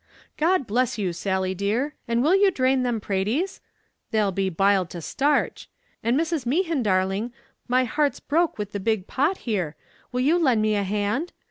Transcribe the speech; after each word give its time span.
"God 0.35 0.65
bless 0.65 0.97
you, 0.97 1.13
Sally 1.13 1.53
dear, 1.53 1.93
and 2.07 2.23
will 2.23 2.35
you 2.35 2.49
drain 2.49 2.81
them 2.81 2.99
pratees? 2.99 3.59
they'll 4.09 4.31
be 4.31 4.49
biled 4.49 4.89
to 4.89 4.99
starch. 4.99 5.69
And 6.01 6.19
Mrs. 6.19 6.43
Mehan, 6.43 6.81
darling, 6.81 7.31
my 7.67 7.83
heart's 7.83 8.19
broke 8.19 8.57
with 8.57 8.71
the 8.71 8.79
big 8.79 9.05
pot 9.05 9.37
here, 9.45 9.75
will 10.11 10.21
you 10.21 10.39
lend 10.39 10.59
me 10.59 10.73
a 10.73 10.81
hand? 10.81 11.33